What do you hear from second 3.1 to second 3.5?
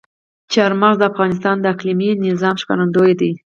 ده.